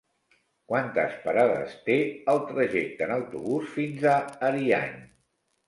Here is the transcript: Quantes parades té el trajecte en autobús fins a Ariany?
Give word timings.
Quantes 0.71 1.13
parades 1.25 1.75
té 1.91 1.99
el 2.35 2.41
trajecte 2.53 3.07
en 3.09 3.15
autobús 3.19 3.71
fins 3.77 4.11
a 4.17 4.19
Ariany? 4.53 5.01